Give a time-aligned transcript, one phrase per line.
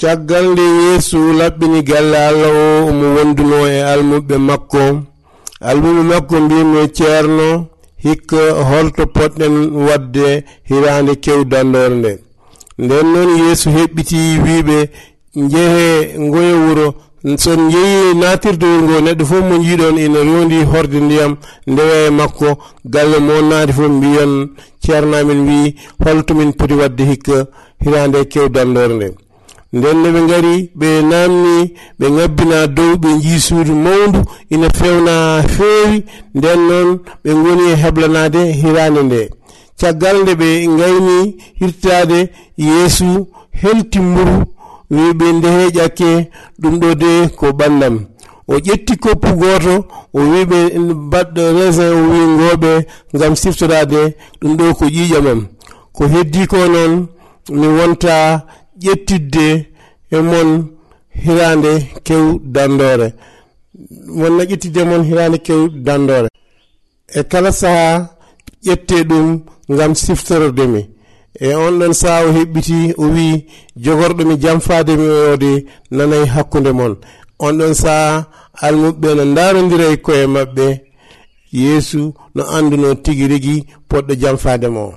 [0.00, 4.82] caggal nde yeesu laɓɓini galle allah o omo wonduno e almuɓe makko.
[5.68, 7.66] Almuɓe makko mbimo ceerno
[8.04, 8.40] hikka
[8.70, 9.54] holto poɗɗen
[9.86, 12.12] wadde hirande kewdandore nde.
[12.78, 14.76] Nden noon yeesu heɓɓiti wiɓe
[15.52, 16.86] jeehe ngoye wuro
[17.42, 21.32] son jeeyi natirde wuro ngo neɗɗo fof mo jiiɗon ina rondi horde ndiyam
[21.66, 22.48] ndewe e makko.
[22.84, 24.32] Galle mo naati fof mbiyon
[24.82, 25.74] ceernamin wi
[26.04, 27.46] holtomin poti wadde hikka
[27.84, 29.08] hirande kewdandore nde.
[29.72, 31.54] nden ne ɓe gari ɓe namni
[31.98, 34.20] ɓe ngabbina dow ɓe jii suudu mawndu
[34.50, 35.14] ina fewna
[35.54, 36.04] feewi.
[36.34, 36.88] Nden noon
[37.24, 39.20] ɓe goni e heblanade hirande nde.
[39.80, 42.18] Caggal nde ɓe gayni hirtade
[42.56, 43.26] yeesu
[43.60, 44.36] helti mburu
[44.90, 46.10] wi ɓe ndehe ƴakke
[46.60, 47.96] ɗum ɗo de ko ɓandam.
[48.48, 49.74] O ƴetti koppu goto
[50.14, 50.58] o wi ɓe
[51.12, 52.72] baɗɗo resin o wi ngooɓe
[53.14, 54.00] ngam siftorade
[54.40, 55.40] ɗum ɗo ko ƴiiƴa mam
[55.92, 57.06] ko heddi ko noon
[57.50, 58.44] mi wonta
[58.84, 59.46] ƴettidde
[60.10, 60.50] e mon
[61.24, 61.72] hirande
[62.06, 63.08] kew dandore.
[64.20, 66.28] Wonna ƴettidde e mon hirande kew dandore.
[67.18, 68.08] E kala saaha
[68.66, 69.26] ƴette ɗum
[69.76, 70.82] gam siftorodemi
[71.40, 73.46] e on ɗon saha o heɓɓiti o wi
[73.84, 75.50] jogorɗomi jamfademi oyode
[75.96, 76.94] nanayi hakkude mon.
[77.38, 78.26] On ɗon saha
[78.66, 80.66] almuɓɓe no darodira e koye mabɓe
[81.52, 82.00] yeesu
[82.34, 84.94] no anduno tigui rigui poɗɗo jamfadema mo.